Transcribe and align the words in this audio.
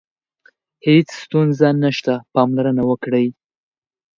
هیڅ 0.85 1.07
ستونزه 1.23 1.67
نشته، 1.83 2.13
پاملرنه 2.33 2.83
وکړئ. 2.89 3.27